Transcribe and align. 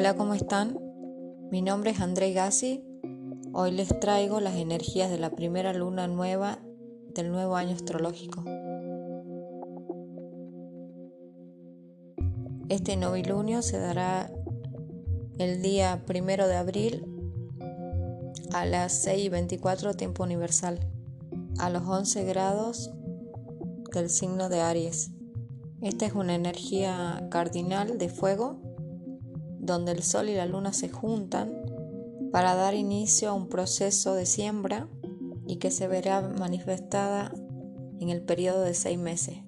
Hola, 0.00 0.16
¿cómo 0.16 0.32
están? 0.32 0.78
Mi 1.50 1.60
nombre 1.60 1.90
es 1.90 2.00
André 2.00 2.32
Gassi. 2.32 2.82
Hoy 3.52 3.70
les 3.70 4.00
traigo 4.00 4.40
las 4.40 4.56
energías 4.56 5.10
de 5.10 5.18
la 5.18 5.28
primera 5.28 5.74
luna 5.74 6.08
nueva 6.08 6.58
del 7.14 7.30
nuevo 7.30 7.54
año 7.54 7.74
astrológico. 7.74 8.42
Este 12.70 12.96
novilunio 12.96 13.60
se 13.60 13.78
dará 13.78 14.32
el 15.36 15.60
día 15.60 16.02
primero 16.06 16.48
de 16.48 16.56
abril 16.56 17.04
a 18.54 18.64
las 18.64 19.02
6 19.02 19.26
y 19.26 19.28
24 19.28 19.92
tiempo 19.92 20.22
universal, 20.22 20.80
a 21.58 21.68
los 21.68 21.82
11 21.86 22.24
grados 22.24 22.90
del 23.92 24.08
signo 24.08 24.48
de 24.48 24.62
Aries. 24.62 25.10
Esta 25.82 26.06
es 26.06 26.14
una 26.14 26.34
energía 26.34 27.28
cardinal 27.30 27.98
de 27.98 28.08
fuego 28.08 28.69
donde 29.60 29.92
el 29.92 30.02
sol 30.02 30.28
y 30.28 30.34
la 30.34 30.46
luna 30.46 30.72
se 30.72 30.88
juntan 30.88 31.52
para 32.32 32.54
dar 32.54 32.74
inicio 32.74 33.30
a 33.30 33.34
un 33.34 33.48
proceso 33.48 34.14
de 34.14 34.26
siembra 34.26 34.88
y 35.46 35.56
que 35.56 35.70
se 35.70 35.86
verá 35.86 36.22
manifestada 36.22 37.32
en 38.00 38.08
el 38.08 38.22
periodo 38.22 38.62
de 38.62 38.74
seis 38.74 38.98
meses. 38.98 39.38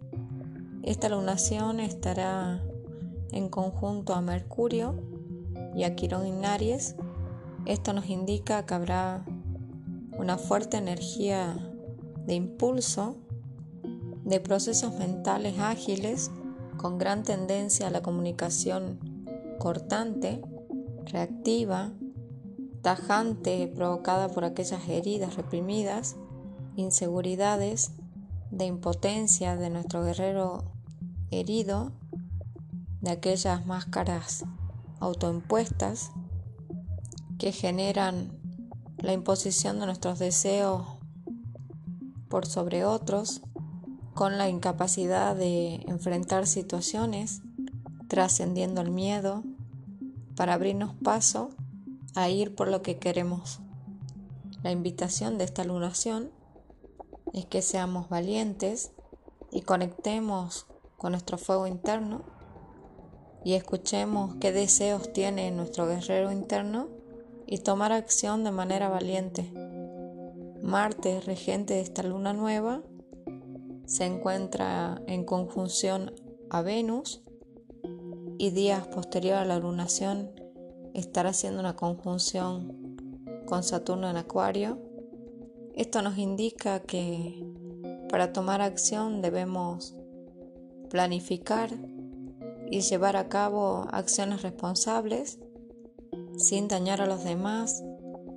Esta 0.83 1.09
lunación 1.09 1.80
estará 1.80 2.62
en 3.30 3.48
conjunto 3.48 4.15
a 4.15 4.21
Mercurio 4.21 4.97
y 5.75 5.85
a 5.85 5.95
Quirón 5.95 6.27
en 6.27 6.45
Aries. 6.45 6.97
Esto 7.65 7.93
nos 7.93 8.10
indica 8.10 8.66
que 8.66 8.74
habrá 8.74 9.24
una 10.19 10.37
fuerte 10.37 10.77
energía 10.77 11.57
de 12.27 12.35
impulso, 12.35 13.16
de 14.24 14.41
procesos 14.41 14.95
mentales 14.95 15.59
ágiles, 15.59 16.30
con 16.77 16.99
gran 16.99 17.23
tendencia 17.23 17.87
a 17.87 17.91
la 17.91 18.02
comunicación 18.02 19.12
cortante, 19.63 20.43
reactiva, 21.05 21.93
tajante 22.82 23.69
provocada 23.69 24.29
por 24.29 24.45
aquellas 24.45 24.88
heridas 24.88 25.37
reprimidas, 25.37 26.16
inseguridades, 26.74 27.93
de 28.51 28.66
impotencia 28.66 29.54
de 29.54 29.71
nuestro 29.71 30.04
guerrero 30.04 30.65
herido, 31.30 31.93
de 33.02 33.13
aquellas 33.13 33.65
máscaras 33.65 34.45
autoimpuestas 34.99 36.10
que 37.38 37.52
generan 37.52 38.37
la 38.99 39.13
imposición 39.13 39.79
de 39.79 39.87
nuestros 39.87 40.19
deseos 40.19 40.88
por 42.29 42.47
sobre 42.47 42.85
otros, 42.85 43.43
con 44.15 44.38
la 44.38 44.49
incapacidad 44.49 45.37
de 45.37 45.85
enfrentar 45.87 46.49
situaciones, 46.49 47.43
trascendiendo 48.09 48.80
el 48.80 48.91
miedo, 48.91 49.45
para 50.37 50.55
abrirnos 50.55 50.95
paso 51.02 51.51
a 52.15 52.29
ir 52.29 52.55
por 52.55 52.69
lo 52.69 52.83
que 52.83 52.99
queremos. 52.99 53.61
La 54.63 54.71
invitación 54.71 55.38
de 55.38 55.45
esta 55.45 55.65
lunación 55.65 56.30
es 57.33 57.47
que 57.47 57.63
seamos 57.63 58.09
valientes 58.09 58.93
y 59.51 59.63
conectemos 59.63 60.66
con 60.97 61.13
nuestro 61.13 61.38
fuego 61.38 61.66
interno 61.66 62.23
y 63.45 63.55
escuchemos 63.55 64.37
qué 64.37 64.53
deseos 64.53 65.12
tiene 65.12 65.50
nuestro 65.50 65.87
guerrero 65.87 66.31
interno 66.31 66.88
y 67.47 67.59
tomar 67.59 67.93
acción 67.93 68.44
de 68.44 68.53
manera 68.53 68.88
valiente. 68.88 69.50
Marte, 70.62 71.21
regente 71.21 71.75
de 71.75 71.81
esta 71.81 72.03
luna 72.03 72.33
nueva, 72.33 72.83
se 73.84 74.05
encuentra 74.05 75.03
en 75.06 75.25
conjunción 75.25 76.15
a 76.50 76.62
Venus 76.62 77.21
y 78.43 78.50
días 78.50 78.88
posterior 78.88 79.37
a 79.37 79.44
la 79.44 79.60
lunación 79.60 80.32
estará 80.94 81.31
haciendo 81.31 81.60
una 81.60 81.76
conjunción 81.76 82.97
con 83.47 83.62
Saturno 83.62 84.10
en 84.10 84.16
Acuario. 84.16 84.80
Esto 85.76 86.03
nos 86.03 86.19
indica 86.19 86.80
que 86.80 87.47
para 88.10 88.32
tomar 88.32 88.60
acción 88.60 89.22
debemos 89.22 89.94
planificar 90.91 91.70
y 92.69 92.80
llevar 92.80 93.14
a 93.14 93.28
cabo 93.28 93.86
acciones 93.92 94.42
responsables 94.42 95.38
sin 96.36 96.66
dañar 96.66 97.00
a 97.00 97.06
los 97.06 97.22
demás, 97.22 97.84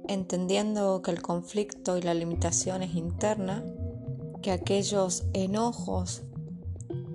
entendiendo 0.07 1.01
que 1.01 1.09
el 1.09 1.23
conflicto 1.23 1.97
y 1.97 2.03
la 2.03 2.13
limitación 2.13 2.83
es 2.83 2.93
interna, 2.93 3.65
que 4.43 4.51
aquellos 4.51 5.23
enojos 5.33 6.21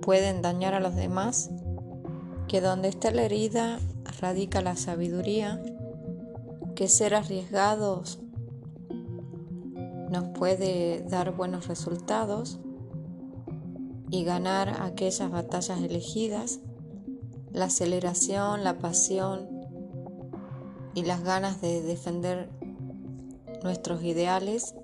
pueden 0.01 0.41
dañar 0.41 0.73
a 0.73 0.81
los 0.81 0.93
demás 0.93 1.51
que 2.51 2.59
donde 2.59 2.89
está 2.89 3.11
la 3.11 3.23
herida 3.23 3.79
radica 4.19 4.61
la 4.61 4.75
sabiduría, 4.75 5.63
que 6.75 6.89
ser 6.89 7.15
arriesgados 7.15 8.19
nos 10.09 10.37
puede 10.37 11.01
dar 11.03 11.33
buenos 11.33 11.69
resultados 11.69 12.59
y 14.09 14.25
ganar 14.25 14.81
aquellas 14.81 15.31
batallas 15.31 15.79
elegidas, 15.79 16.59
la 17.53 17.65
aceleración, 17.65 18.65
la 18.65 18.79
pasión 18.79 19.47
y 20.93 21.03
las 21.03 21.23
ganas 21.23 21.61
de 21.61 21.81
defender 21.81 22.49
nuestros 23.63 24.03
ideales 24.03 24.75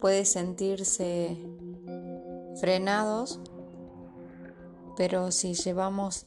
puede 0.00 0.24
sentirse 0.24 1.38
frenados 2.56 3.38
pero 4.96 5.30
si 5.30 5.54
llevamos 5.54 6.26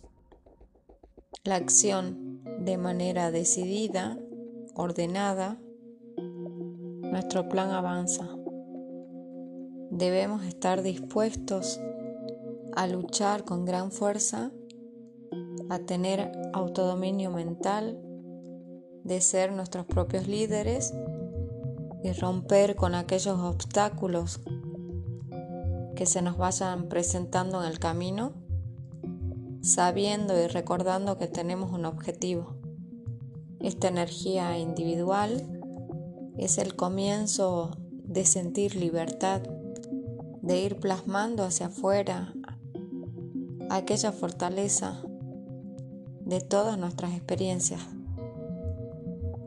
la 1.44 1.56
acción 1.56 2.44
de 2.60 2.78
manera 2.78 3.32
decidida, 3.32 4.18
ordenada, 4.76 5.58
nuestro 7.02 7.48
plan 7.50 7.72
avanza. 7.72 8.28
Debemos 9.90 10.44
estar 10.44 10.84
dispuestos 10.84 11.80
a 12.76 12.88
luchar 12.88 13.44
con 13.46 13.66
gran 13.66 13.92
fuerza, 13.92 14.52
a 15.70 15.80
tener 15.80 16.32
autodominio 16.54 17.32
mental, 17.32 18.00
de 19.04 19.22
ser 19.22 19.54
nuestros 19.54 19.86
propios 19.86 20.28
líderes 20.28 20.94
y 22.04 22.12
romper 22.12 22.76
con 22.76 22.94
aquellos 22.94 23.40
obstáculos 23.40 24.42
que 25.96 26.06
se 26.06 26.22
nos 26.22 26.38
vayan 26.38 26.90
presentando 26.90 27.64
en 27.64 27.72
el 27.72 27.80
camino 27.80 28.47
sabiendo 29.68 30.42
y 30.42 30.48
recordando 30.48 31.18
que 31.18 31.28
tenemos 31.28 31.74
un 31.74 31.84
objetivo. 31.84 32.56
Esta 33.60 33.90
energía 33.90 34.58
individual 34.58 35.44
es 36.38 36.58
el 36.58 36.78
comienzo 36.78 37.72
de 38.06 38.26
sentir 38.26 38.78
libertad, 38.78 39.42
de 40.42 40.62
ir 40.62 40.80
plasmando 40.80 41.44
hacia 41.44 41.66
afuera 41.66 42.34
aquella 43.70 44.14
fortaleza 44.14 45.04
de 46.22 46.40
todas 46.40 46.78
nuestras 46.78 47.12
experiencias. 47.12 47.82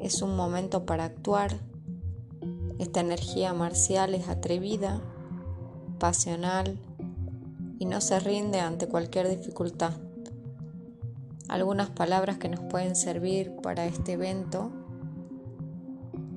Es 0.00 0.20
un 0.20 0.37
momento 0.37 0.84
para 0.84 1.04
actuar. 1.04 1.60
Esta 2.78 3.00
energía 3.00 3.54
marcial 3.54 4.14
es 4.14 4.28
atrevida, 4.28 5.02
pasional 5.98 6.78
y 7.78 7.87
no 7.87 8.02
se 8.02 8.20
rinde 8.20 8.60
ante 8.60 8.87
cualquier 8.87 9.26
dificultad 9.26 9.94
algunas 11.50 11.91
palabras 11.91 12.38
que 12.38 12.49
nos 12.49 12.61
pueden 12.61 12.94
servir 12.94 13.53
para 13.61 13.84
este 13.84 14.12
evento 14.12 14.71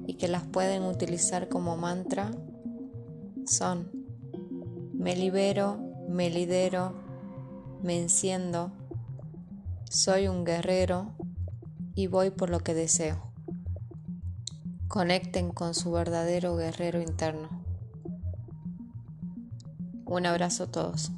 y 0.08 0.16
que 0.16 0.28
las 0.28 0.42
pueden 0.44 0.82
utilizar 0.84 1.50
como 1.50 1.78
mantra 1.78 2.32
son 3.46 3.92
me 4.92 5.16
libero, 5.16 5.78
me 6.10 6.32
lidero, 6.32 6.94
me 7.84 8.00
enciendo, 8.00 8.72
soy 9.88 10.28
un 10.28 10.46
guerrero 10.46 11.12
y 11.94 12.08
voy 12.08 12.32
por 12.32 12.50
lo 12.50 12.62
que 12.62 12.74
deseo. 12.74 13.32
Conecten 14.88 15.52
con 15.52 15.76
su 15.76 15.92
verdadero 15.92 16.56
guerrero 16.56 17.00
interno. 17.02 17.50
Un 20.06 20.26
abrazo 20.26 20.64
a 20.64 20.72
todos. 20.72 21.12